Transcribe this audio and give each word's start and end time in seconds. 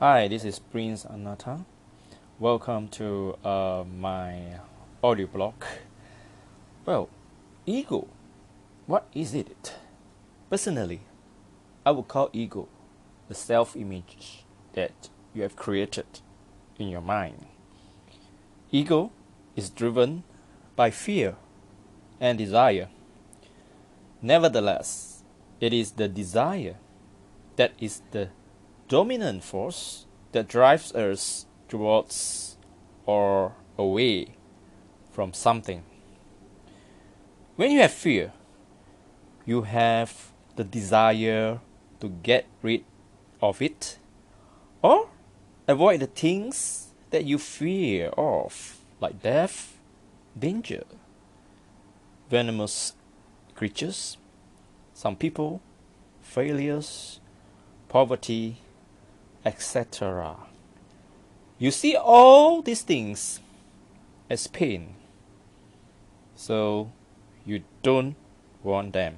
Hi, 0.00 0.28
this 0.28 0.46
is 0.46 0.58
Prince 0.58 1.04
Anata. 1.04 1.66
Welcome 2.38 2.88
to 2.88 3.36
uh, 3.44 3.84
my 3.84 4.60
audio 5.04 5.26
blog. 5.26 5.62
Well, 6.86 7.10
ego, 7.66 8.08
what 8.86 9.06
is 9.12 9.34
it? 9.34 9.74
Personally, 10.48 11.02
I 11.84 11.90
would 11.90 12.08
call 12.08 12.30
ego 12.32 12.66
the 13.28 13.34
self 13.34 13.76
image 13.76 14.46
that 14.72 15.10
you 15.34 15.42
have 15.42 15.54
created 15.54 16.20
in 16.78 16.88
your 16.88 17.02
mind. 17.02 17.44
Ego 18.70 19.12
is 19.54 19.68
driven 19.68 20.22
by 20.76 20.90
fear 20.90 21.36
and 22.18 22.38
desire. 22.38 22.88
Nevertheless, 24.22 25.24
it 25.60 25.74
is 25.74 25.90
the 25.90 26.08
desire 26.08 26.76
that 27.56 27.72
is 27.78 28.00
the 28.12 28.30
dominant 28.90 29.44
force 29.44 30.04
that 30.32 30.48
drives 30.48 30.92
us 30.96 31.46
towards 31.68 32.58
or 33.06 33.54
away 33.78 34.34
from 35.12 35.32
something. 35.32 35.84
When 37.54 37.70
you 37.70 37.80
have 37.82 37.92
fear, 37.92 38.32
you 39.46 39.62
have 39.62 40.32
the 40.56 40.64
desire 40.64 41.60
to 42.00 42.08
get 42.08 42.46
rid 42.62 42.84
of 43.40 43.62
it 43.62 43.98
or 44.82 45.08
avoid 45.68 46.00
the 46.00 46.08
things 46.08 46.92
that 47.10 47.24
you 47.24 47.38
fear 47.38 48.08
of, 48.18 48.80
like 49.00 49.22
death, 49.22 49.78
danger, 50.36 50.82
venomous 52.28 52.94
creatures, 53.54 54.16
some 54.94 55.14
people, 55.14 55.60
failures, 56.20 57.20
poverty, 57.88 58.56
etc. 59.44 60.36
You 61.58 61.70
see 61.70 61.96
all 61.96 62.62
these 62.62 62.82
things 62.82 63.40
as 64.28 64.46
pain, 64.46 64.94
so 66.34 66.90
you 67.44 67.62
don't 67.82 68.16
want 68.62 68.92
them. 68.92 69.16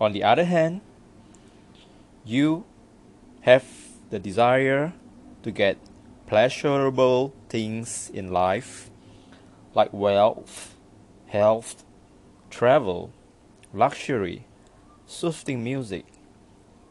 On 0.00 0.12
the 0.12 0.22
other 0.22 0.44
hand, 0.44 0.80
you 2.24 2.64
have 3.42 3.64
the 4.10 4.18
desire 4.18 4.92
to 5.42 5.50
get 5.50 5.76
pleasurable 6.26 7.34
things 7.48 8.10
in 8.12 8.32
life 8.32 8.90
like 9.74 9.92
wealth, 9.92 10.74
health, 11.26 11.84
travel, 12.48 13.12
luxury, 13.72 14.46
soothing 15.06 15.62
music, 15.62 16.06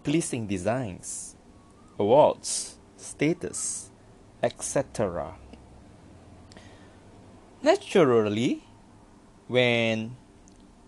pleasing 0.04 0.46
designs, 0.46 1.33
awards, 2.00 2.78
status, 2.98 3.90
etc. 4.42 5.36
Naturally, 7.62 8.64
when 9.48 10.16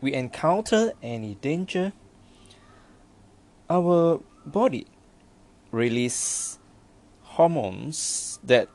we 0.02 0.14
encounter 0.14 0.94
any 1.02 1.36
danger, 1.36 1.94
our 3.70 4.22
body 4.46 4.88
release 5.72 6.60
hormones 7.22 8.40
that 8.44 8.70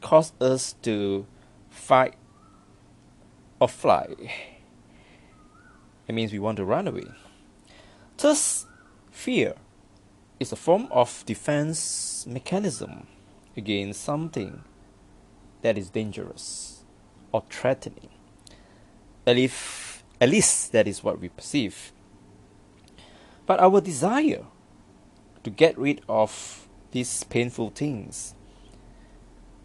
cause 0.00 0.32
us 0.40 0.74
to 0.82 1.26
fight 1.68 2.14
or 3.60 3.68
fly. 3.68 4.06
It 6.08 6.12
means 6.12 6.32
we 6.32 6.38
want 6.38 6.56
to 6.56 6.64
run 6.64 6.88
away. 6.88 7.06
Thus, 8.16 8.66
fear 9.10 9.54
is 10.40 10.50
a 10.52 10.56
form 10.56 10.88
of 10.90 11.22
defense 11.26 12.26
mechanism 12.26 13.06
against 13.56 14.02
something 14.02 14.64
that 15.60 15.76
is 15.76 15.90
dangerous 15.90 16.82
or 17.30 17.44
threatening. 17.50 18.08
At 19.26 19.36
at 20.20 20.28
least 20.28 20.72
that 20.72 20.88
is 20.88 21.04
what 21.04 21.20
we 21.20 21.28
perceive. 21.28 21.92
But 23.46 23.60
our 23.60 23.80
desire 23.80 24.46
to 25.44 25.50
get 25.50 25.76
rid 25.78 26.00
of 26.08 26.68
these 26.90 27.22
painful 27.24 27.70
things 27.70 28.34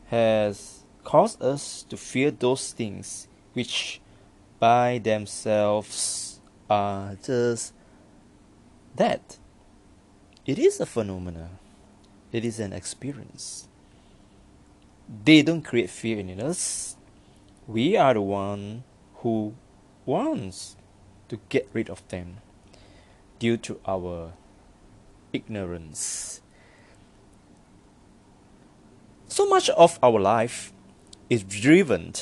has 0.08 0.84
caused 1.04 1.42
us 1.42 1.84
to 1.84 1.98
fear 1.98 2.32
those 2.32 2.72
things 2.74 3.28
which 3.54 4.02
by 4.60 5.00
themselves 5.04 6.42
are 6.70 7.16
just 7.24 7.74
that. 8.96 9.38
It 10.46 10.60
is 10.60 10.80
a 10.80 10.86
phenomenon. 10.86 11.58
It 12.32 12.46
is 12.46 12.60
an 12.60 12.72
experience. 12.72 13.68
They 15.10 15.42
don't 15.42 15.64
create 15.64 15.90
fear 15.90 16.20
in 16.20 16.40
us. 16.40 16.96
We 17.66 17.98
are 17.98 18.14
the 18.14 18.22
one 18.22 18.84
who 19.26 19.56
wants 20.06 20.76
to 21.30 21.40
get 21.50 21.68
rid 21.74 21.90
of 21.90 22.08
them 22.10 22.38
due 23.40 23.58
to 23.58 23.80
our 23.88 24.34
ignorance. 25.34 26.42
So 29.28 29.50
much 29.50 29.70
of 29.72 29.98
our 30.04 30.20
life 30.20 30.72
is 31.28 31.42
driven 31.44 32.14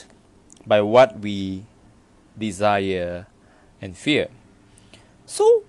by 0.66 0.80
what 0.80 1.20
we 1.20 1.66
desire 2.40 3.28
and 3.82 3.98
fear. 3.98 4.30
So 5.26 5.64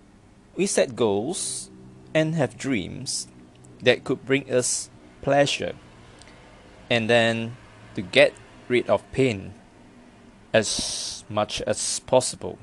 we 0.54 0.66
set 0.66 0.94
goals 0.94 1.70
and 2.14 2.34
have 2.36 2.56
dreams 2.56 3.26
that 3.82 4.04
could 4.04 4.25
bring 4.25 4.50
us 4.50 4.88
pleasure 5.20 5.75
and 6.88 7.10
then 7.10 7.56
to 7.94 8.02
get 8.02 8.32
rid 8.69 8.88
of 8.88 9.10
pain 9.12 9.52
as 10.52 11.25
much 11.28 11.60
as 11.62 12.00
possible. 12.00 12.58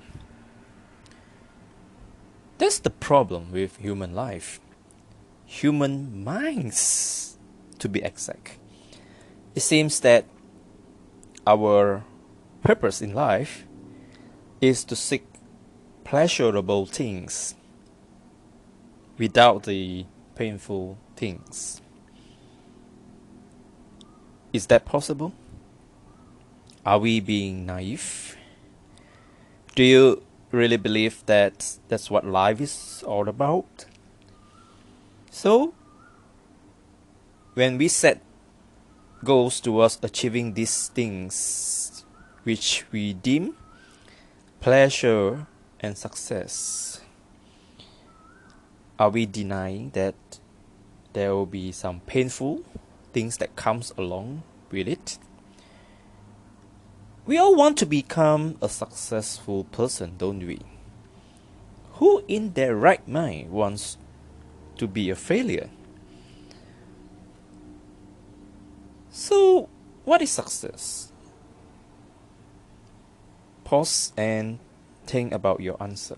That's 2.57 2.79
the 2.79 2.89
problem 2.89 3.51
with 3.51 3.77
human 3.77 4.15
life. 4.15 4.59
Human 5.45 6.23
minds, 6.23 7.37
to 7.79 7.89
be 7.89 8.01
exact. 8.01 8.57
It 9.53 9.61
seems 9.61 9.99
that 9.99 10.25
our 11.45 12.05
purpose 12.63 13.01
in 13.01 13.13
life 13.13 13.65
is 14.61 14.85
to 14.85 14.95
seek 14.95 15.25
pleasurable 16.03 16.85
things 16.85 17.55
without 19.21 19.63
the 19.63 20.03
painful 20.33 20.97
things. 21.15 21.79
Is 24.51 24.65
that 24.65 24.83
possible? 24.83 25.31
Are 26.83 26.97
we 26.97 27.19
being 27.19 27.67
naive? 27.67 28.35
Do 29.75 29.83
you 29.83 30.23
really 30.51 30.77
believe 30.77 31.23
that 31.27 31.77
that's 31.87 32.09
what 32.09 32.25
life 32.25 32.59
is 32.59 33.03
all 33.05 33.29
about? 33.29 33.85
So, 35.29 35.75
when 37.53 37.77
we 37.77 37.89
set 37.89 38.21
goals 39.23 39.61
towards 39.61 39.99
achieving 40.01 40.55
these 40.55 40.87
things 40.87 42.03
which 42.41 42.85
we 42.91 43.13
deem 43.13 43.55
pleasure 44.59 45.45
and 45.79 45.95
success, 45.95 46.90
are 49.01 49.09
we 49.09 49.25
denying 49.25 49.89
that 49.95 50.13
there 51.13 51.33
will 51.33 51.47
be 51.47 51.71
some 51.71 52.01
painful 52.01 52.61
things 53.13 53.37
that 53.37 53.55
comes 53.55 53.91
along 53.97 54.43
with 54.69 54.87
it? 54.87 55.17
We 57.25 57.35
all 57.39 57.55
want 57.55 57.79
to 57.79 57.87
become 57.87 58.59
a 58.61 58.69
successful 58.69 59.63
person, 59.63 60.13
don't 60.19 60.45
we? 60.45 60.59
Who 61.93 62.23
in 62.27 62.53
their 62.53 62.75
right 62.75 63.05
mind 63.07 63.49
wants 63.49 63.97
to 64.77 64.85
be 64.85 65.09
a 65.09 65.15
failure? 65.15 65.71
So, 69.09 69.67
what 70.05 70.21
is 70.21 70.29
success? 70.29 71.11
Pause 73.63 74.13
and 74.15 74.59
think 75.07 75.33
about 75.33 75.59
your 75.59 75.81
answer. 75.81 76.17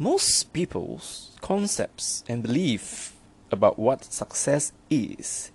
Most 0.00 0.52
people's 0.52 1.32
concepts 1.40 2.22
and 2.28 2.40
belief 2.40 3.16
about 3.50 3.80
what 3.80 4.04
success 4.04 4.72
is 4.88 5.50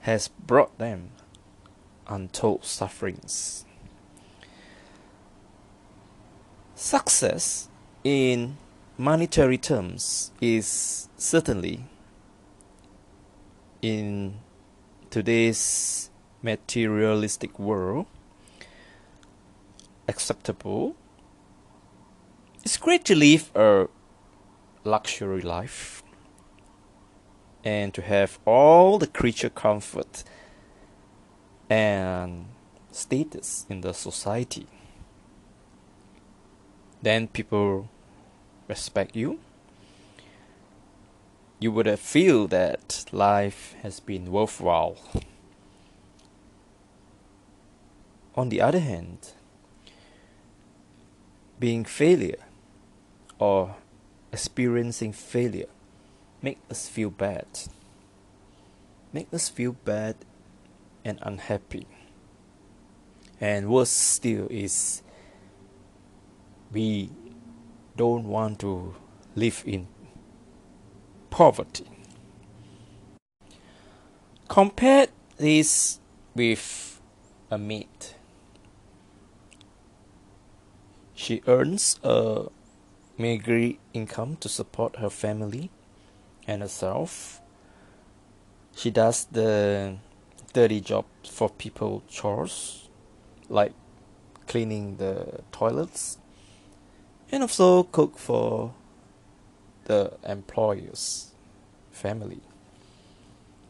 has 0.00 0.28
brought 0.28 0.76
them 0.76 1.12
untold 2.06 2.62
sufferings. 2.66 3.64
Success 6.74 7.68
in 8.04 8.58
monetary 8.98 9.56
terms 9.56 10.30
is 10.42 11.08
certainly 11.16 11.84
in 13.80 14.40
today's 15.08 16.10
materialistic 16.42 17.58
world 17.58 18.04
acceptable. 20.06 20.96
It's 22.62 22.76
great 22.76 23.04
to 23.06 23.14
live 23.14 23.50
a 23.54 23.88
luxury 24.84 25.40
life. 25.40 26.02
and 27.62 27.92
to 27.92 28.02
have 28.02 28.38
all 28.46 28.98
the 28.98 29.06
creature 29.06 29.50
comfort 29.50 30.24
and 31.68 32.46
status 32.90 33.66
in 33.68 33.82
the 33.82 33.92
society. 33.92 34.66
Then 37.02 37.28
people 37.28 37.90
respect 38.68 39.14
you. 39.14 39.40
You 41.58 41.70
would 41.72 41.98
feel 41.98 42.46
that 42.48 43.04
life 43.12 43.74
has 43.82 44.00
been 44.00 44.32
worthwhile. 44.32 44.96
On 48.34 48.48
the 48.48 48.62
other 48.62 48.78
hand, 48.78 49.34
being 51.58 51.84
failure 51.84 52.42
or 53.40 53.74
experiencing 54.32 55.12
failure 55.12 55.66
make 56.42 56.58
us 56.70 56.88
feel 56.88 57.10
bad. 57.10 57.46
Make 59.12 59.32
us 59.34 59.48
feel 59.48 59.72
bad 59.72 60.16
and 61.04 61.18
unhappy. 61.22 61.86
And 63.40 63.68
worse 63.68 63.90
still 63.90 64.46
is 64.50 65.02
we 66.72 67.10
don't 67.96 68.24
want 68.24 68.60
to 68.60 68.94
live 69.34 69.62
in 69.66 69.88
poverty. 71.30 71.86
Compare 74.48 75.08
this 75.36 76.00
with 76.34 77.00
a 77.50 77.58
maid. 77.58 77.88
She 81.14 81.42
earns 81.46 81.98
a 82.02 82.46
meager 83.20 83.76
income 83.92 84.36
to 84.40 84.48
support 84.48 84.96
her 84.96 85.10
family 85.10 85.70
and 86.46 86.62
herself. 86.62 87.40
She 88.74 88.90
does 88.90 89.26
the 89.26 89.96
dirty 90.52 90.80
job 90.80 91.04
for 91.28 91.50
people 91.50 92.02
chores 92.08 92.88
like 93.48 93.72
cleaning 94.46 94.96
the 94.96 95.42
toilets 95.52 96.18
and 97.30 97.42
also 97.42 97.84
cook 97.84 98.18
for 98.18 98.74
the 99.84 100.12
employer's 100.24 101.32
family. 101.92 102.40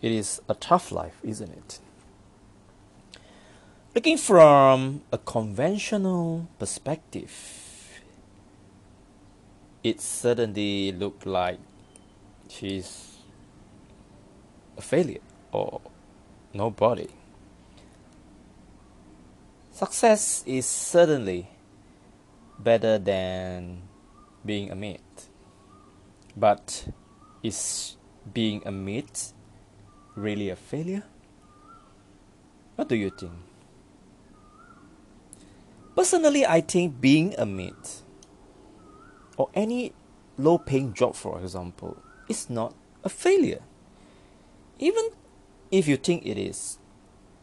It 0.01 0.13
is 0.13 0.41
a 0.49 0.55
tough 0.55 0.93
life, 0.93 1.19
isn't 1.23 1.51
it? 1.51 1.81
Looking 3.95 4.17
from 4.17 5.03
a 5.13 5.19
conventional 5.19 6.49
perspective, 6.59 7.60
it 9.83 10.01
certainly 10.01 10.93
looked 10.93 11.27
like 11.27 11.59
she's 12.49 13.19
a 14.77 14.83
failure 14.83 15.21
or 15.53 15.81
nobody. 16.53 17.09
Success 19.71 20.45
is 20.47 20.67
certainly 20.67 21.49
better 22.59 22.99
than 22.99 23.83
being 24.45 24.71
a 24.71 24.75
maid. 24.75 25.01
But 26.37 26.89
is 27.43 27.97
being 28.33 28.63
a 28.67 28.71
maid 28.71 29.11
really 30.15 30.51
a 30.51 30.57
failure? 30.57 31.05
What 32.77 32.89
do 32.89 32.97
you 32.97 33.11
think? 33.11 33.33
Personally, 35.97 36.47
I 36.47 36.61
think 36.61 37.01
being 37.01 37.35
a 37.37 37.47
maid 37.47 37.75
or 39.41 39.49
any 39.55 39.95
low 40.37 40.59
paying 40.59 40.93
job, 40.93 41.15
for 41.15 41.41
example, 41.41 41.97
is 42.29 42.51
not 42.51 42.75
a 43.03 43.09
failure. 43.09 43.63
Even 44.79 45.09
if 45.71 45.89
you 45.89 45.97
think 45.97 46.27
it 46.27 46.37
is, 46.37 46.79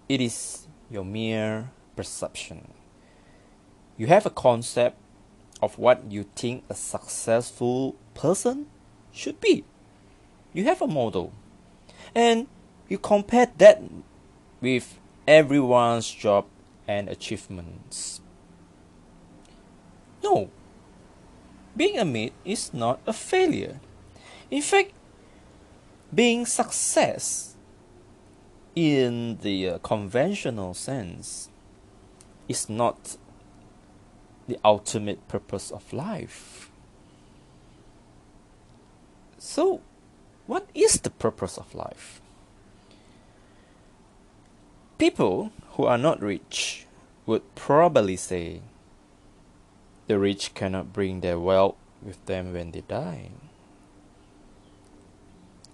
it 0.07 0.21
is 0.21 0.67
your 0.91 1.03
mere 1.03 1.71
perception. 1.95 2.67
You 3.97 4.05
have 4.05 4.27
a 4.27 4.29
concept 4.29 4.97
of 5.59 5.79
what 5.79 6.11
you 6.11 6.27
think 6.35 6.65
a 6.69 6.75
successful 6.75 7.95
person 8.13 8.67
should 9.11 9.41
be. 9.41 9.63
You 10.53 10.65
have 10.65 10.83
a 10.83 10.87
model. 10.87 11.33
And 12.13 12.45
you 12.87 12.99
compare 12.99 13.51
that 13.57 13.81
with 14.61 14.99
everyone's 15.27 16.11
job 16.11 16.45
and 16.87 17.09
achievements. 17.09 18.21
No, 20.23 20.51
being 21.77 21.97
a 21.99 22.05
maid 22.05 22.33
is 22.43 22.73
not 22.73 22.99
a 23.05 23.13
failure. 23.13 23.79
In 24.49 24.61
fact, 24.61 24.91
being 26.13 26.45
success 26.45 27.55
in 28.75 29.37
the 29.41 29.69
uh, 29.69 29.77
conventional 29.79 30.73
sense 30.73 31.49
is 32.47 32.69
not 32.69 33.17
the 34.47 34.57
ultimate 34.63 35.27
purpose 35.27 35.71
of 35.71 35.91
life. 35.93 36.71
So, 39.37 39.81
what 40.47 40.67
is 40.73 41.01
the 41.01 41.09
purpose 41.09 41.57
of 41.57 41.75
life? 41.75 42.21
People 44.97 45.51
who 45.71 45.83
are 45.85 45.97
not 45.97 46.21
rich 46.21 46.87
would 47.25 47.43
probably 47.55 48.15
say 48.15 48.61
the 50.07 50.17
rich 50.17 50.53
cannot 50.53 50.93
bring 50.93 51.19
their 51.21 51.39
wealth 51.39 51.75
with 52.01 52.25
them 52.25 52.53
when 52.53 52.71
they 52.71 52.81
die. 52.81 53.29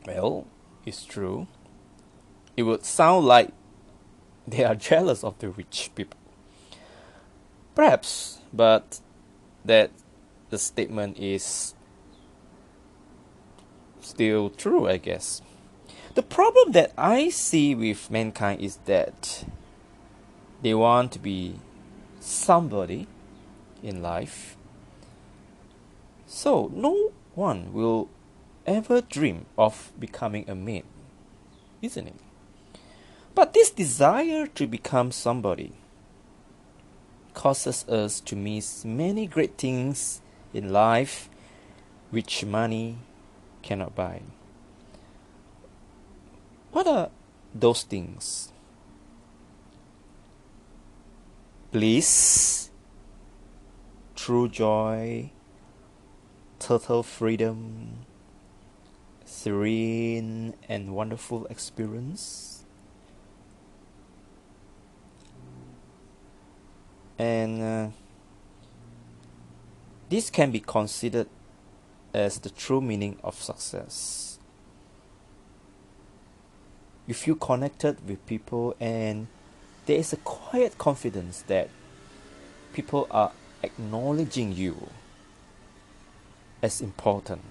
Well, 0.06 0.48
it's 0.86 1.06
true. 1.06 1.48
It 2.58 2.64
would 2.64 2.84
sound 2.84 3.26
like 3.26 3.52
they 4.48 4.64
are 4.64 4.76
jealous 4.90 5.24
of 5.24 5.38
the 5.40 5.50
rich 5.50 5.92
people. 5.96 6.20
Perhaps, 7.76 8.40
but 8.52 9.00
that 9.66 9.92
the 10.50 10.58
statement 10.60 11.18
is 11.18 11.74
still 14.02 14.50
true, 14.50 14.88
I 14.88 14.98
guess. 14.98 15.42
The 16.14 16.22
problem 16.22 16.74
that 16.74 16.92
I 16.98 17.30
see 17.30 17.74
with 17.74 18.12
mankind 18.12 18.62
is 18.62 18.78
that 18.86 19.46
they 20.62 20.74
want 20.76 21.12
to 21.14 21.20
be 21.20 21.56
somebody 22.20 23.08
in 23.84 24.02
life. 24.02 24.58
So, 26.26 26.72
no 26.74 27.12
one 27.36 27.74
will 27.74 28.10
ever 28.66 29.02
dream 29.02 29.46
of 29.58 29.92
becoming 30.00 30.50
a 30.50 30.56
maid, 30.56 30.86
isn't 31.82 32.08
it? 32.08 32.16
But 33.36 33.54
this 33.54 33.70
desire 33.70 34.48
to 34.48 34.66
become 34.66 35.12
somebody 35.12 35.74
causes 37.34 37.88
us 37.90 38.20
to 38.22 38.36
miss 38.36 38.86
many 38.86 39.28
great 39.28 39.58
things 39.58 40.22
in 40.54 40.72
life 40.72 41.30
which 42.12 42.46
money 42.46 42.98
cannot 43.64 43.96
buy. 43.96 44.22
What 46.72 46.88
are 46.88 47.10
those 47.54 47.84
things? 47.84 48.52
Bliss, 51.72 52.70
true 54.24 54.48
joy, 54.48 55.30
total 56.58 57.04
freedom, 57.04 58.06
serene 59.26 60.54
and 60.70 60.96
wonderful 60.96 61.46
experience 61.48 62.64
and 67.20 67.62
uh, 67.62 67.90
this 70.08 70.30
can 70.30 70.52
be 70.52 70.62
considered 70.62 71.28
as 72.14 72.40
the 72.40 72.50
true 72.50 72.80
meaning 72.80 73.18
of 73.26 73.36
success. 73.36 74.40
You 77.08 77.14
feel 77.14 77.36
connected 77.36 78.08
with 78.08 78.26
people, 78.26 78.74
and 78.80 79.28
there 79.86 79.98
is 79.98 80.14
a 80.14 80.18
quiet 80.18 80.78
confidence 80.78 81.42
that 81.48 81.70
people 82.72 83.08
are 83.12 83.34
acknowledging 83.64 84.52
you 84.54 84.90
as 86.62 86.82
important 86.82 87.42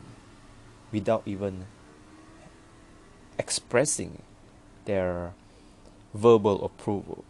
without 0.92 1.23
even 1.26 1.66
expressing 3.38 4.23
their 4.85 5.33
verbal 6.14 6.64
approval. 6.64 7.25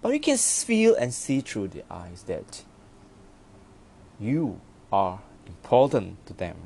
But 0.00 0.12
you 0.14 0.20
can 0.20 0.38
feel 0.38 0.94
and 0.94 1.12
see 1.12 1.40
through 1.40 1.68
the 1.68 1.84
eyes 1.90 2.22
that 2.24 2.64
you 4.18 4.60
are 4.92 5.20
important 5.46 6.24
to 6.26 6.32
them. 6.32 6.56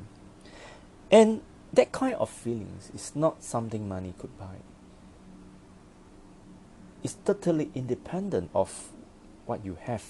And 1.11 1.41
that 1.73 1.91
kind 1.91 2.15
of 2.15 2.29
feelings 2.29 2.91
is 2.93 3.15
not 3.15 3.43
something 3.43 3.87
money 3.87 4.13
could 4.17 4.37
buy. 4.39 4.57
It's 7.03 7.17
totally 7.25 7.69
independent 7.75 8.49
of 8.55 8.89
what 9.45 9.63
you 9.63 9.77
have, 9.81 10.03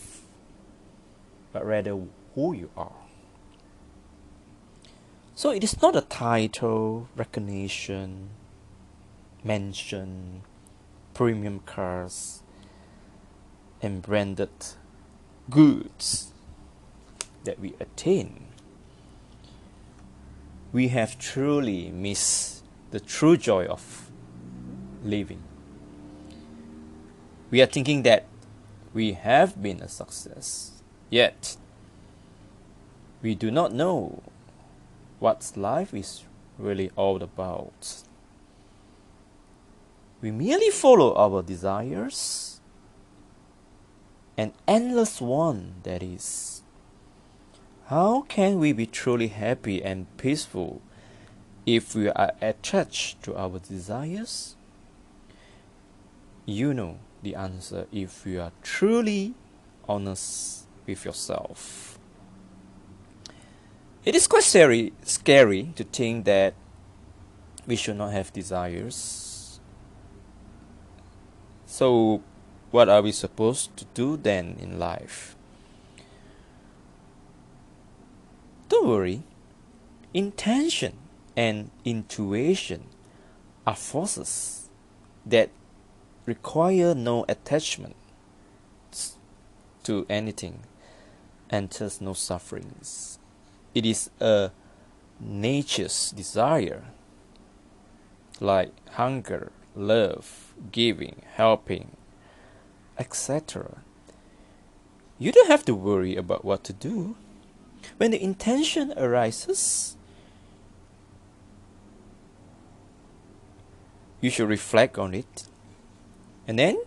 but 1.55 1.65
rather 1.65 1.97
who 2.33 2.51
you 2.53 2.69
are. 2.75 2.91
So 5.35 5.51
it 5.51 5.63
is 5.63 5.81
not 5.81 5.95
a 5.95 6.01
title, 6.01 7.07
recognition, 7.15 8.31
mention, 9.41 10.41
premium 11.13 11.61
cars, 11.61 12.43
and 13.81 14.01
branded 14.01 14.49
goods 15.49 16.33
that 17.45 17.57
we 17.57 17.73
attain, 17.79 18.47
we 20.73 20.89
have 20.89 21.17
truly 21.17 21.89
missed 21.91 22.65
the 22.91 22.99
true 22.99 23.37
joy 23.37 23.63
of 23.63 24.11
living. 25.05 25.41
We 27.49 27.61
are 27.61 27.65
thinking 27.65 28.03
that 28.03 28.25
we 28.93 29.13
have 29.13 29.61
been 29.61 29.79
a 29.79 29.87
success, 29.87 30.74
yet 31.15 31.55
we 33.21 33.33
do 33.33 33.49
not 33.49 33.71
know 33.71 34.21
what 35.19 35.53
life 35.55 35.93
is 35.93 36.25
really 36.57 36.91
all 36.97 37.23
about. 37.23 38.03
We 40.21 40.31
merely 40.31 40.71
follow 40.71 41.15
our 41.15 41.41
desires, 41.41 42.59
an 44.37 44.51
endless 44.67 45.21
one 45.21 45.75
that 45.83 46.03
is. 46.03 46.63
How 47.87 48.23
can 48.27 48.59
we 48.59 48.73
be 48.73 48.85
truly 48.85 49.29
happy 49.29 49.81
and 49.81 50.07
peaceful 50.17 50.81
if 51.65 51.95
we 51.95 52.09
are 52.09 52.33
attached 52.41 53.23
to 53.23 53.37
our 53.37 53.59
desires? 53.59 54.57
You 56.45 56.73
know 56.73 56.99
the 57.23 57.35
answer 57.35 57.87
if 57.93 58.25
you 58.25 58.41
are 58.41 58.51
truly 58.61 59.33
honest 59.87 60.64
with 60.85 61.05
yourself. 61.05 61.99
It 64.03 64.15
is 64.15 64.27
quite 64.27 64.43
scary, 64.43 64.93
scary 65.03 65.73
to 65.75 65.83
think 65.83 66.25
that 66.25 66.53
we 67.65 67.75
should 67.75 67.97
not 67.97 68.11
have 68.11 68.31
desires. 68.31 69.59
So, 71.65 72.21
what 72.71 72.87
are 72.87 73.01
we 73.01 73.11
supposed 73.11 73.75
to 73.77 73.85
do 73.93 74.15
then 74.15 74.57
in 74.59 74.77
life? 74.77 75.35
Don't 78.69 78.87
worry, 78.87 79.23
intention 80.13 80.97
and 81.35 81.71
intuition 81.83 82.85
are 83.65 83.75
forces 83.75 84.69
that 85.25 85.49
require 86.25 86.93
no 86.93 87.25
attachment 87.27 87.95
to 89.83 90.05
anything 90.09 90.61
thus 91.49 92.01
no 92.01 92.13
sufferings. 92.13 93.19
It 93.73 93.85
is 93.85 94.09
a 94.19 94.51
nature's 95.19 96.11
desire, 96.11 96.85
like 98.39 98.71
hunger, 98.91 99.51
love, 99.75 100.53
giving, 100.71 101.21
helping, 101.33 101.95
etc. 102.97 103.77
You 105.17 105.31
don't 105.31 105.47
have 105.47 105.65
to 105.65 105.75
worry 105.75 106.15
about 106.15 106.43
what 106.43 106.63
to 106.65 106.73
do. 106.73 107.15
When 107.97 108.11
the 108.11 108.21
intention 108.21 108.93
arises, 108.97 109.95
you 114.21 114.29
should 114.29 114.49
reflect 114.49 114.97
on 114.97 115.13
it. 115.13 115.45
And 116.47 116.59
then, 116.59 116.77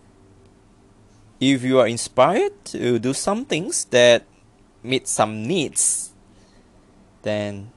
if 1.39 1.63
you 1.63 1.79
are 1.79 1.87
inspired 1.87 2.53
to 2.65 2.99
do 2.99 3.13
some 3.13 3.45
things 3.45 3.85
that 3.85 4.23
meet 4.89 5.07
some 5.07 5.43
needs, 5.43 6.11
then 7.21 7.71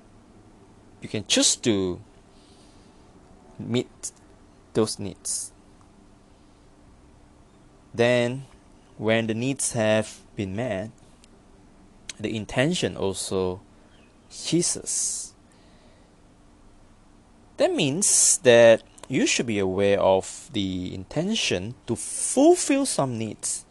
you 1.02 1.08
can 1.08 1.26
choose 1.26 1.56
to 1.56 2.00
meet 3.58 4.12
those 4.72 4.98
needs. 4.98 5.52
Then, 7.92 8.46
when 8.96 9.26
the 9.26 9.34
needs 9.34 9.72
have 9.72 10.20
been 10.34 10.56
met, 10.56 10.90
the 12.18 12.34
intention 12.34 12.96
also 12.96 13.60
ceases. 14.30 15.34
That 17.58 17.74
means 17.74 18.38
that 18.38 18.82
you 19.08 19.26
should 19.26 19.46
be 19.46 19.58
aware 19.58 20.00
of 20.00 20.48
the 20.52 20.94
intention 20.94 21.74
to 21.86 21.96
fulfill 21.96 22.86
some 22.86 23.18
needs 23.18 23.66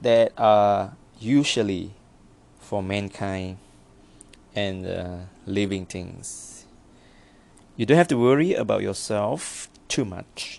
that 0.00 0.32
are 0.36 0.96
usually 1.20 1.94
for 2.72 2.82
mankind 2.82 3.58
and 4.54 4.86
uh, 4.86 5.18
living 5.44 5.84
things. 5.84 6.64
You 7.76 7.84
don't 7.84 7.98
have 7.98 8.08
to 8.08 8.16
worry 8.16 8.54
about 8.54 8.80
yourself 8.80 9.68
too 9.88 10.06
much. 10.06 10.58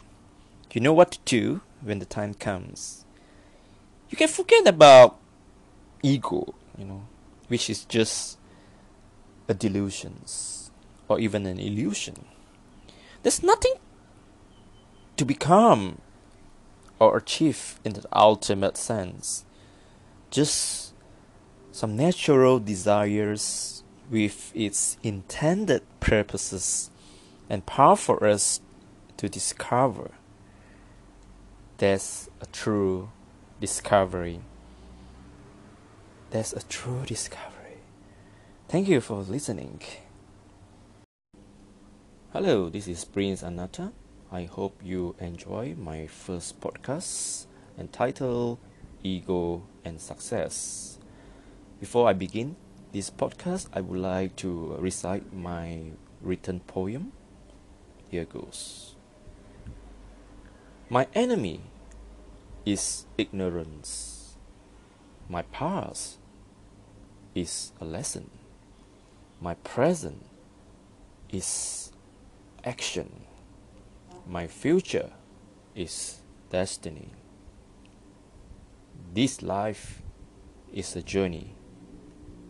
You 0.74 0.82
know 0.82 0.93
what 0.93 1.13
to 1.13 1.20
do 1.25 1.62
when 1.82 1.98
the 1.98 2.05
time 2.05 2.36
comes. 2.36 3.03
You 4.12 4.15
can 4.15 4.27
forget 4.27 4.67
about 4.67 5.17
ego 6.03 6.53
you 6.77 6.86
know, 6.86 7.08
which 7.48 7.67
is 7.67 7.84
just 7.84 8.38
a 9.48 9.55
delusion 9.55 10.24
or 11.08 11.20
even 11.20 11.48
an 11.48 11.60
illusion. 11.60 12.25
There's 13.24 13.41
nothing 13.41 13.74
to 15.17 15.25
become 15.25 15.98
or 17.00 17.17
achieve 17.17 17.79
in 17.84 17.93
the 17.93 18.05
ultimate 18.13 18.77
sense, 18.77 19.46
just 20.29 20.92
some 21.73 21.97
natural 21.97 22.59
desires 22.59 23.83
with 24.09 24.53
its 24.55 24.95
intended 25.03 25.81
purposes 25.99 26.89
and 27.49 27.65
power 27.65 27.97
for 27.97 28.25
us 28.25 28.61
to 29.17 29.27
discover. 29.27 30.11
That's 31.77 32.29
a 32.39 32.45
true 32.45 33.09
discovery 33.59 34.39
that's 36.33 36.51
a 36.51 36.63
true 36.63 37.03
discovery. 37.05 37.77
Thank 38.67 38.87
you 38.87 39.01
for 39.01 39.21
listening. 39.21 39.79
Hello, 42.33 42.69
this 42.69 42.87
is 42.87 43.05
Prince 43.05 43.43
Anata. 43.43 43.91
I 44.31 44.45
hope 44.45 44.81
you 44.83 45.15
enjoy 45.19 45.75
my 45.77 46.07
first 46.07 46.59
podcast 46.59 47.45
entitled 47.77 48.57
Ego 49.03 49.61
and 49.85 50.01
Success. 50.01 50.92
Before 51.83 52.07
I 52.07 52.13
begin 52.13 52.55
this 52.93 53.09
podcast, 53.09 53.67
I 53.73 53.81
would 53.81 53.99
like 53.99 54.37
to 54.37 54.77
recite 54.79 55.33
my 55.33 55.91
written 56.21 56.61
poem. 56.61 57.11
Here 58.07 58.23
goes. 58.23 58.95
My 60.89 61.07
enemy 61.13 61.59
is 62.65 63.05
ignorance. 63.17 64.37
My 65.27 65.41
past 65.41 66.19
is 67.35 67.73
a 67.81 67.83
lesson. 67.83 68.29
My 69.41 69.55
present 69.55 70.23
is 71.33 71.91
action. 72.63 73.25
My 74.25 74.47
future 74.47 75.11
is 75.75 76.21
destiny. 76.49 77.09
This 79.13 79.41
life 79.41 80.01
is 80.71 80.95
a 80.95 81.01
journey. 81.01 81.57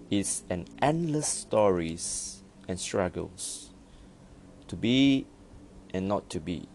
It's 0.10 0.44
an 0.50 0.66
endless 0.82 1.28
stories 1.28 2.44
and 2.68 2.80
struggles. 2.80 3.72
To 4.68 4.76
be 4.76 5.28
and 5.94 6.08
not 6.08 6.30
to 6.32 6.40
be. 6.40 6.68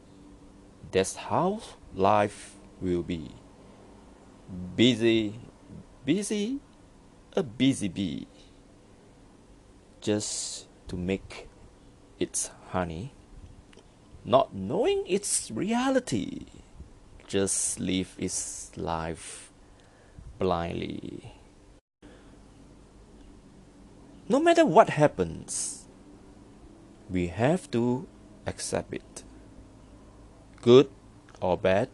That's 0.91 1.17
how 1.17 1.61
life 1.95 2.57
will 2.81 3.03
be. 3.03 3.31
Busy, 4.77 5.39
busy 6.05 6.61
a 7.37 7.43
busy 7.43 7.89
bee 7.89 8.27
just 10.01 10.67
to 10.89 10.97
make 10.97 11.49
its 12.19 12.51
honey, 12.71 13.13
not 14.25 14.55
knowing 14.55 15.05
its 15.07 15.51
reality, 15.51 16.47
just 17.27 17.79
live 17.79 18.17
its 18.19 18.77
life 18.77 19.53
blindly. 20.39 21.38
No 24.31 24.39
matter 24.41 24.67
what 24.67 24.91
happens, 24.91 25.89
we 27.09 27.29
have 27.29 27.71
to 27.71 28.07
accept 28.47 28.93
it. 28.93 29.25
Good 30.61 30.91
or 31.41 31.57
bad, 31.57 31.89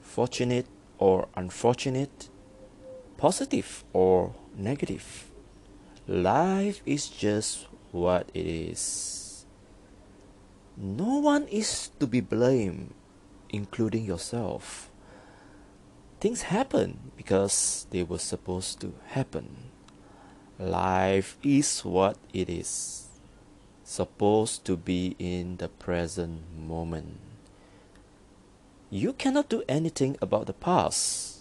fortunate 0.00 0.64
or 0.96 1.28
unfortunate, 1.36 2.30
positive 3.18 3.84
or 3.92 4.36
negative. 4.56 5.30
Life 6.06 6.80
is 6.86 7.08
just 7.08 7.66
what 7.92 8.30
it 8.32 8.46
is. 8.46 9.44
No 10.78 11.18
one 11.18 11.46
is 11.48 11.90
to 12.00 12.06
be 12.06 12.22
blamed, 12.22 12.94
including 13.50 14.06
yourself. 14.06 14.90
Things 16.20 16.48
happen 16.48 17.12
because 17.18 17.86
they 17.90 18.02
were 18.02 18.16
supposed 18.16 18.80
to 18.80 18.94
happen. 19.08 19.67
Life 20.58 21.36
is 21.42 21.84
what 21.84 22.16
it 22.32 22.50
is. 22.50 23.04
supposed 23.88 24.66
to 24.66 24.76
be 24.76 25.16
in 25.18 25.56
the 25.56 25.68
present 25.68 26.42
moment. 26.54 27.18
You 28.90 29.14
cannot 29.14 29.48
do 29.48 29.62
anything 29.66 30.18
about 30.20 30.46
the 30.46 30.52
past, 30.52 31.38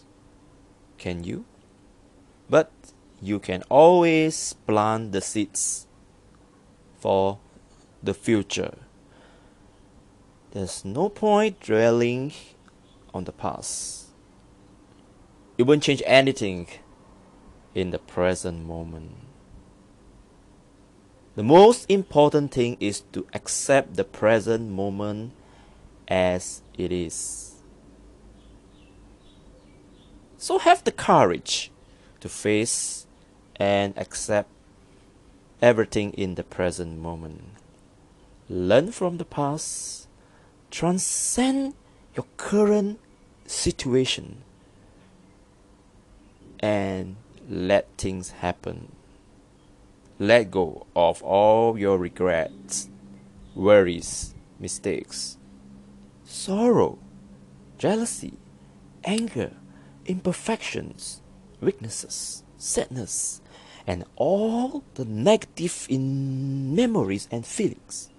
can 0.97 1.25
you? 1.25 1.43
But 2.49 2.71
you 3.21 3.39
can 3.39 3.63
always 3.69 4.53
plant 4.65 5.11
the 5.11 5.19
seeds 5.19 5.87
for 6.99 7.39
the 8.01 8.13
future. 8.13 8.77
There's 10.51 10.85
no 10.85 11.09
point 11.09 11.59
dwelling 11.59 12.31
on 13.13 13.25
the 13.25 13.33
past. 13.33 14.05
It 15.57 15.63
won't 15.63 15.83
change 15.83 16.01
anything 16.05 16.67
in 17.77 17.91
the 17.91 17.99
present 17.99 18.65
moment. 18.65 19.11
The 21.35 21.43
most 21.43 21.85
important 21.91 22.51
thing 22.51 22.75
is 22.79 23.01
to 23.13 23.27
accept 23.35 23.93
the 23.93 24.03
present 24.03 24.71
moment 24.71 25.33
as 26.07 26.63
it 26.75 26.91
is. 26.91 27.61
So 30.39 30.57
have 30.57 30.83
the 30.85 30.91
courage 30.91 31.69
to 32.21 32.27
face 32.27 33.05
and 33.57 33.95
accept 33.95 34.49
everything 35.61 36.13
in 36.13 36.33
the 36.33 36.43
present 36.43 36.97
moment. 36.97 37.43
Learn 38.49 38.91
from 38.91 39.17
the 39.17 39.25
past, 39.25 40.07
transcend 40.71 41.75
your 42.15 42.25
current 42.37 42.99
situation, 43.45 44.41
and 46.59 47.17
let 47.47 47.87
things 47.97 48.31
happen. 48.31 48.91
Let 50.19 50.51
go 50.51 50.85
of 50.95 51.21
all 51.21 51.77
your 51.77 51.97
regrets, 51.97 52.89
worries, 53.55 54.33
mistakes, 54.59 55.37
sorrow, 56.25 56.97
jealousy, 57.77 58.33
anger, 59.03 59.51
imperfections, 60.05 61.21
weaknesses, 61.61 62.43
sadness, 62.57 63.41
and 63.85 64.03
all 64.15 64.83
the 64.95 65.05
negative 65.05 65.87
in 65.89 66.75
memories 66.75 67.27
and 67.31 67.45
feelings. 67.45 68.09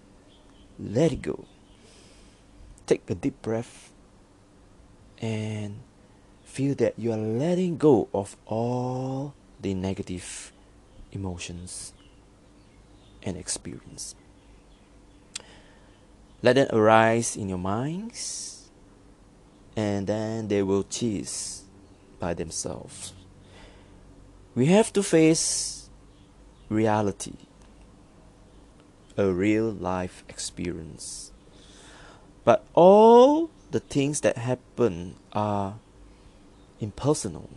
Let 0.79 1.13
it 1.13 1.23
go. 1.23 1.45
Take 2.87 3.11
a 3.11 3.15
deep 3.15 3.43
breath 3.43 3.93
and 5.21 5.81
feel 6.49 6.75
that 6.75 6.95
you 6.97 7.13
are 7.13 7.17
letting 7.17 7.77
go 7.77 8.09
of 8.13 8.37
all 8.47 9.35
the 9.61 9.75
negative 9.75 10.51
emotions 11.13 11.93
and 13.23 13.37
experience. 13.37 14.15
Let 16.43 16.57
them 16.57 16.69
arise 16.73 17.37
in 17.37 17.49
your 17.49 17.59
minds 17.59 18.71
and 19.77 20.07
then 20.07 20.49
they 20.49 20.63
will 20.63 20.87
cease 20.89 21.65
by 22.19 22.35
themselves. 22.35 23.13
We 24.55 24.67
have 24.67 24.93
to 24.95 25.03
face 25.03 25.91
reality, 26.69 27.37
a 29.17 29.31
real 29.31 29.71
life 29.71 30.25
experience. 30.29 31.31
But 32.45 32.65
all 32.73 33.51
the 33.71 33.81
things 33.81 34.23
that 34.23 34.39
happen 34.39 35.17
are 35.33 35.79
impersonal, 36.81 37.51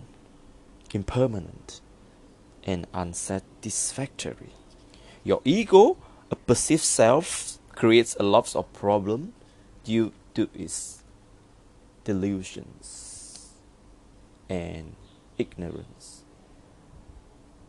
impermanent, 0.94 1.82
and 2.64 2.88
unsatisfactory. 2.94 4.54
Your 5.24 5.42
ego, 5.44 5.98
a 6.30 6.36
perceived 6.36 6.84
self, 6.84 7.58
creates 7.76 8.16
a 8.20 8.24
lot 8.24 8.56
of 8.56 8.72
problem 8.74 9.34
due 9.84 10.14
to 10.34 10.50
its 10.54 11.04
delusions 12.04 13.54
and 14.50 14.96
ignorance. 15.38 16.24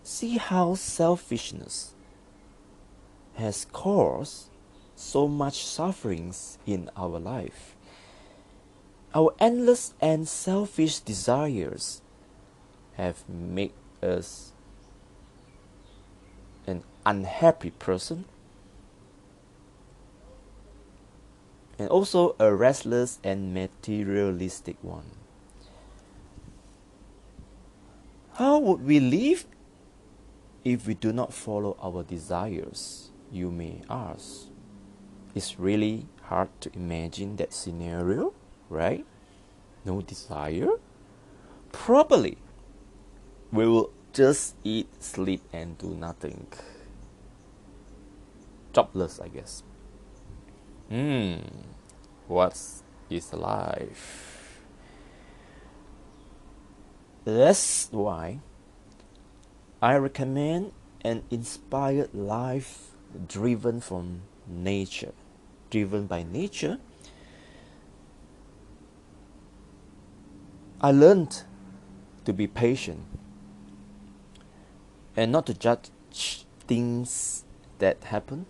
See 0.03 0.39
how 0.39 0.75
selfishness 0.75 1.95
has 3.35 3.67
caused 3.73 4.49
so 4.95 5.27
much 5.27 5.65
sufferings 5.65 6.59
in 6.67 6.91
our 6.97 7.19
life. 7.19 7.75
Our 9.15 9.35
endless 9.39 9.95
and 10.01 10.27
selfish 10.27 11.01
desires 11.01 12.01
have 12.95 13.29
made 13.29 13.73
us 14.03 14.53
an 16.67 16.83
unhappy 17.05 17.71
person 17.71 18.25
and 21.79 21.89
also 21.89 22.37
a 22.39 22.55
restless 22.55 23.19
and 23.23 23.53
materialistic 23.53 24.77
one. 24.83 25.11
How 28.35 28.59
would 28.59 28.85
we 28.85 28.99
live 28.99 29.45
if 30.65 30.87
we 30.87 30.95
do 30.95 31.13
not 31.13 31.35
follow 31.35 31.77
our 31.83 32.03
desires? 32.03 33.11
You 33.31 33.51
may 33.51 33.83
ask. 33.91 34.49
It's 35.35 35.59
really 35.59 36.07
hard 36.23 36.49
to 36.61 36.71
imagine 36.75 37.37
that 37.37 37.53
scenario, 37.53 38.33
right? 38.73 39.05
No 39.85 40.01
desire? 40.01 40.81
Probably. 41.71 42.39
We 43.53 43.67
will 43.69 43.93
just 44.13 44.57
eat, 44.65 44.89
sleep, 45.03 45.43
and 45.53 45.77
do 45.77 45.95
nothing. 45.95 46.47
Jobless, 48.73 49.21
I 49.21 49.29
guess. 49.29 49.63
Hmm, 50.89 51.37
what 52.27 52.59
is 53.11 53.33
life? 53.33 54.63
That's 57.25 57.89
why 57.93 58.41
I 59.81 59.97
recommend 59.97 60.73
an 61.05 61.25
inspired 61.31 62.15
life 62.15 62.91
driven 63.29 63.81
from 63.81 64.23
nature. 64.47 65.13
Driven 65.71 66.07
by 66.07 66.23
nature, 66.23 66.79
I 70.85 70.91
learned 70.91 71.45
to 72.25 72.33
be 72.33 72.49
patient 72.49 73.07
and 75.17 75.31
not 75.31 75.47
to 75.47 75.55
judge 75.55 75.91
things 76.67 77.45
that 77.79 78.03
happen. 78.05 78.47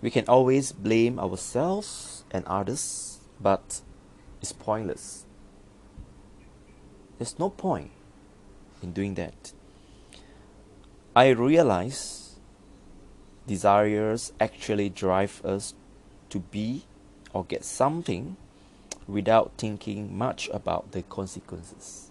We 0.00 0.10
can 0.10 0.26
always 0.28 0.70
blame 0.70 1.18
ourselves 1.18 2.22
and 2.30 2.44
others, 2.46 3.18
but 3.40 3.80
it's 4.40 4.52
pointless. 4.52 5.26
There's 7.18 7.36
no 7.36 7.50
point 7.50 7.90
in 8.80 8.92
doing 8.92 9.14
that. 9.14 9.52
I 11.16 11.30
realize 11.30 12.36
desires 13.44 14.32
actually 14.40 14.88
drive 14.88 15.44
us 15.44 15.74
to 16.28 16.38
be 16.38 16.84
or 17.32 17.44
get 17.44 17.64
something 17.64 18.36
without 19.10 19.52
thinking 19.58 20.16
much 20.16 20.48
about 20.52 20.92
the 20.92 21.02
consequences. 21.02 22.10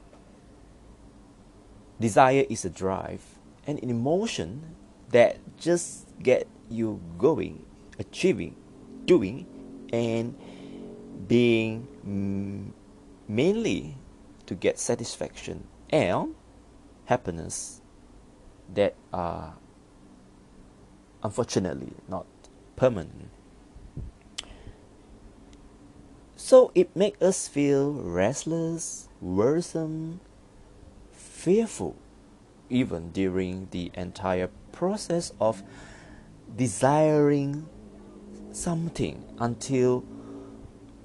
Desire 1.99 2.45
is 2.49 2.63
a 2.65 2.69
drive 2.69 3.21
and 3.67 3.81
an 3.83 3.89
emotion 3.89 4.75
that 5.09 5.37
just 5.57 6.07
get 6.21 6.47
you 6.69 7.01
going, 7.17 7.65
achieving, 7.97 8.55
doing, 9.05 9.45
and 9.91 10.37
being 11.27 11.87
mm, 12.07 12.71
mainly 13.27 13.95
to 14.45 14.55
get 14.55 14.79
satisfaction 14.79 15.67
and 15.89 16.35
happiness 17.05 17.81
that 18.73 18.95
are 19.11 19.55
unfortunately 21.23 21.93
not 22.07 22.25
permanent. 22.75 23.29
So 26.41 26.71
it 26.73 26.95
makes 26.95 27.21
us 27.21 27.49
feel 27.49 27.91
restless, 27.91 29.09
worrisome, 29.19 30.21
fearful, 31.11 31.97
even 32.69 33.11
during 33.11 33.67
the 33.71 33.91
entire 33.93 34.49
process 34.71 35.33
of 35.41 35.61
desiring 36.55 37.67
something 38.53 39.25
until 39.37 40.05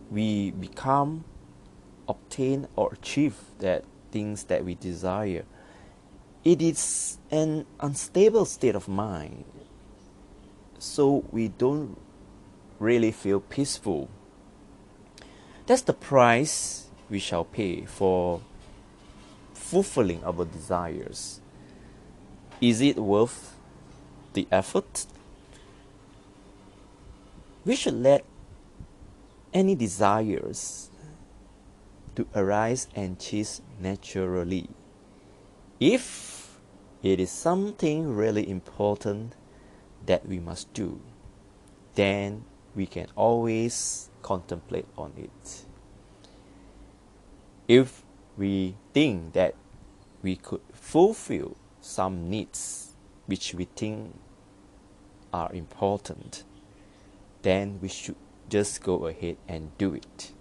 we 0.08 0.52
become, 0.52 1.24
obtain, 2.08 2.68
or 2.76 2.92
achieve 2.92 3.34
that 3.58 3.84
things 4.12 4.44
that 4.44 4.64
we 4.64 4.76
desire. 4.76 5.44
It 6.44 6.62
is 6.62 7.18
an 7.32 7.66
unstable 7.80 8.44
state 8.44 8.76
of 8.76 8.86
mind, 8.86 9.44
so 10.78 11.24
we 11.32 11.48
don't 11.48 11.98
really 12.78 13.10
feel 13.10 13.40
peaceful. 13.40 14.08
That's 15.66 15.82
the 15.82 15.92
price 15.92 16.88
we 17.08 17.18
shall 17.18 17.44
pay 17.44 17.84
for 17.84 18.40
fulfilling 19.54 20.22
our 20.24 20.44
desires. 20.44 21.40
Is 22.60 22.80
it 22.80 22.96
worth 22.96 23.56
the 24.34 24.46
effort? 24.50 25.06
we 27.64 27.74
should 27.74 27.94
let 27.94 28.24
any 29.52 29.74
desires 29.74 30.90
to 32.14 32.26
arise 32.34 32.88
and 32.94 33.20
cease 33.20 33.62
naturally. 33.80 34.68
If 35.80 36.58
it 37.02 37.18
is 37.20 37.30
something 37.30 38.14
really 38.14 38.48
important 38.48 39.34
that 40.06 40.26
we 40.28 40.38
must 40.38 40.72
do, 40.74 41.00
then 41.94 42.44
we 42.74 42.86
can 42.86 43.06
always 43.16 44.10
contemplate 44.24 44.88
on 44.96 45.12
it. 45.18 45.64
If 47.68 48.02
we 48.36 48.74
think 48.94 49.34
that 49.34 49.54
we 50.22 50.36
could 50.36 50.62
fulfill 50.72 51.56
some 51.80 52.30
needs 52.30 52.94
which 53.26 53.54
we 53.54 53.66
think 53.76 54.18
are 55.32 55.52
important, 55.52 56.44
then 57.42 57.78
we 57.82 57.88
should 57.88 58.16
just 58.48 58.82
go 58.82 59.06
ahead 59.06 59.36
and 59.46 59.76
do 59.76 59.94
it. 59.94 60.32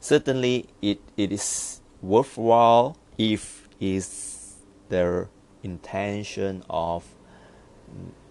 Certainly, 0.00 0.66
it, 0.82 1.00
it 1.16 1.30
is 1.30 1.80
worthwhile 2.02 2.96
if 3.16 3.68
is 3.78 4.56
the 4.88 5.28
intention 5.62 6.64
of 6.68 7.04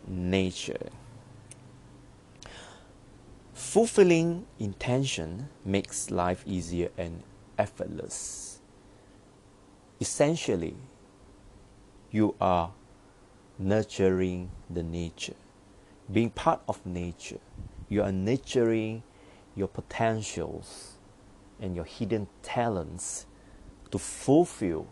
nature. 0.06 0.89
Fulfilling 3.71 4.47
intention 4.60 5.47
makes 5.63 6.12
life 6.12 6.43
easier 6.45 6.89
and 6.97 7.23
effortless. 7.57 8.60
Essentially, 10.01 10.75
you 12.12 12.36
are 12.41 12.73
nurturing 13.57 14.51
the 14.69 14.84
nature. 14.84 15.38
Being 16.12 16.31
part 16.31 16.60
of 16.67 16.86
nature, 16.86 17.39
you 17.88 18.03
are 18.03 18.12
nurturing 18.12 19.03
your 19.55 19.69
potentials 19.69 20.97
and 21.62 21.73
your 21.73 21.86
hidden 21.86 22.27
talents 22.43 23.25
to 23.89 23.97
fulfill 23.97 24.86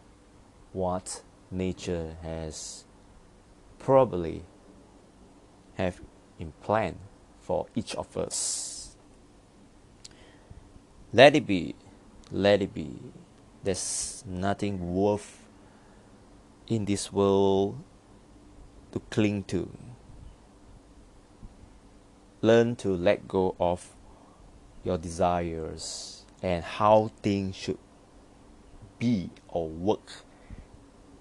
what 0.72 1.22
nature 1.52 2.16
has 2.24 2.86
probably 3.78 4.46
have 5.76 6.00
in 6.40 6.54
plan 6.64 6.98
for 7.50 7.66
each 7.74 7.96
of 7.96 8.16
us. 8.16 8.96
Let 11.12 11.36
it 11.36 11.48
be, 11.48 11.74
let 12.32 12.62
it 12.62 12.76
be. 12.76 13.00
There's 13.64 14.24
nothing 14.28 14.94
worth 14.94 15.48
in 16.68 16.86
this 16.86 17.12
world 17.12 17.82
to 18.92 19.00
cling 19.10 19.46
to. 19.46 19.68
Learn 22.44 22.76
to 22.76 22.90
let 22.90 23.28
go 23.28 23.56
of 23.60 23.96
your 24.84 25.00
desires 25.00 26.26
and 26.44 26.64
how 26.64 27.10
things 27.24 27.56
should 27.56 27.80
be 29.00 29.32
or 29.48 29.68
work 29.68 30.22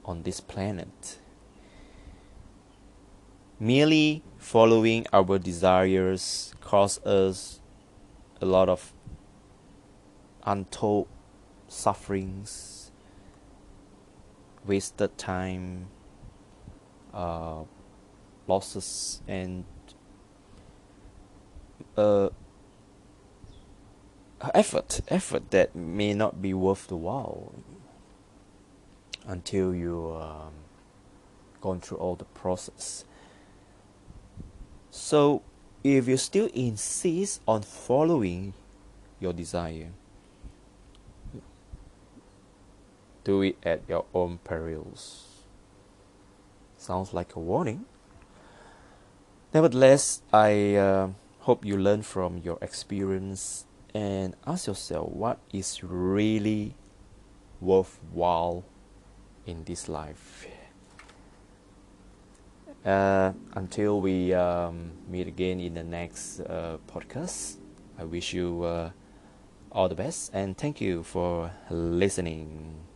on 0.04 0.24
this 0.24 0.40
planet. 0.40 1.16
Merely 3.60 4.22
following 4.36 5.04
our 5.12 5.36
desires 5.36 6.54
cause 6.60 7.04
us 7.04 7.60
a 8.40 8.46
lot 8.46 8.68
of 8.68 8.92
untold 10.44 11.08
sufferings, 11.66 12.92
wasted 14.64 15.18
time, 15.18 15.88
uh, 17.12 17.64
losses, 18.46 19.22
and 19.26 19.64
uh, 21.96 22.28
effort 24.54 25.00
effort 25.08 25.50
that 25.50 25.74
may 25.74 26.14
not 26.14 26.40
be 26.40 26.54
worth 26.54 26.86
the 26.86 26.96
while 26.96 27.52
until 29.26 29.74
you 29.74 30.16
um, 30.20 30.52
gone 31.60 31.80
through 31.80 31.98
all 31.98 32.14
the 32.14 32.24
process 32.24 33.04
so 34.90 35.42
if 35.84 36.08
you 36.08 36.16
still 36.16 36.48
insist 36.54 37.40
on 37.46 37.62
following 37.62 38.52
your 39.20 39.32
desire 39.32 39.90
do 43.24 43.42
it 43.42 43.56
at 43.62 43.82
your 43.88 44.04
own 44.14 44.38
perils 44.44 45.44
sounds 46.76 47.12
like 47.12 47.34
a 47.36 47.40
warning 47.40 47.84
nevertheless 49.52 50.22
i 50.32 50.74
uh, 50.74 51.08
hope 51.40 51.64
you 51.64 51.76
learn 51.76 52.02
from 52.02 52.38
your 52.38 52.58
experience 52.60 53.66
and 53.94 54.36
ask 54.46 54.66
yourself 54.66 55.10
what 55.10 55.38
is 55.52 55.82
really 55.82 56.74
worthwhile 57.60 58.64
in 59.46 59.64
this 59.64 59.88
life. 59.88 60.46
Uh, 62.88 63.34
until 63.52 64.00
we 64.00 64.32
um, 64.32 64.92
meet 65.10 65.28
again 65.28 65.60
in 65.60 65.74
the 65.74 65.84
next 65.84 66.40
uh, 66.40 66.78
podcast, 66.86 67.58
I 67.98 68.04
wish 68.04 68.32
you 68.32 68.62
uh, 68.62 68.90
all 69.70 69.90
the 69.90 69.94
best 69.94 70.30
and 70.32 70.56
thank 70.56 70.80
you 70.80 71.02
for 71.02 71.52
listening. 71.68 72.87